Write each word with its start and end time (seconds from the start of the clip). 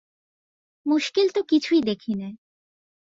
মুশকিল 0.85 1.27
তো 1.29 1.41
কিছুই 1.43 1.81
দেখি 1.81 2.13
নে। 2.15 2.29